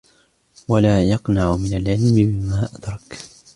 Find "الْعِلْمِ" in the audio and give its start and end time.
1.73-2.15